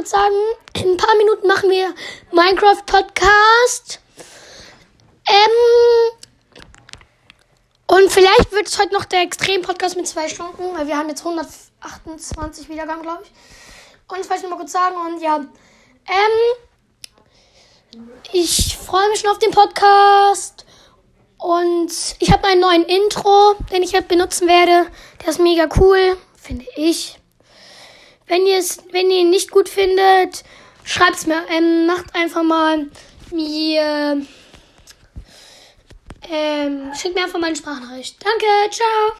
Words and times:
kurz 0.00 0.10
sagen, 0.12 0.34
in 0.76 0.92
ein 0.92 0.96
paar 0.96 1.14
Minuten 1.16 1.46
machen 1.46 1.68
wir 1.68 1.94
Minecraft 2.32 2.86
Podcast. 2.86 4.00
Ähm, 5.28 6.16
und 7.86 8.10
vielleicht 8.10 8.50
wird 8.52 8.66
es 8.66 8.78
heute 8.78 8.94
noch 8.94 9.04
der 9.04 9.20
Extrem-Podcast 9.20 9.98
mit 9.98 10.08
zwei 10.08 10.26
Stunden, 10.28 10.74
weil 10.74 10.86
wir 10.86 10.96
haben 10.96 11.10
jetzt 11.10 11.20
128 11.20 12.70
Wiedergaben, 12.70 13.02
glaube 13.02 13.24
ich. 13.24 13.30
Und 14.10 14.20
das 14.20 14.30
wollte 14.30 14.36
ich 14.36 14.42
noch 14.44 14.56
mal 14.56 14.56
kurz 14.56 14.72
sagen. 14.72 14.96
Und 14.96 15.20
ja, 15.20 15.36
ähm, 15.36 16.40
ich 18.32 18.78
freue 18.78 19.10
mich 19.10 19.20
schon 19.20 19.30
auf 19.30 19.38
den 19.38 19.50
Podcast. 19.50 20.64
Und 21.36 21.92
ich 22.20 22.32
habe 22.32 22.48
einen 22.48 22.62
neuen 22.62 22.84
Intro, 22.84 23.54
den 23.70 23.82
ich 23.82 23.92
halt 23.92 24.08
benutzen 24.08 24.48
werde. 24.48 24.90
Der 25.20 25.28
ist 25.28 25.40
mega 25.40 25.68
cool, 25.78 26.16
finde 26.36 26.64
ich. 26.76 27.20
Wenn 28.30 28.46
ihr 28.46 28.58
es, 28.58 28.78
wenn 28.92 29.10
ihr 29.10 29.22
ihn 29.22 29.30
nicht 29.30 29.50
gut 29.50 29.68
findet, 29.68 30.44
schreibt's 30.84 31.26
mir. 31.26 31.42
Ähm, 31.50 31.86
macht 31.86 32.14
einfach 32.14 32.44
mal 32.44 32.86
mir. 33.32 34.24
Ähm, 36.30 36.92
schickt 36.94 37.16
mir 37.16 37.24
einfach 37.24 37.40
mal 37.40 37.48
eine 37.48 37.56
Sprachnachricht. 37.56 38.24
Danke, 38.24 38.46
ciao. 38.70 39.08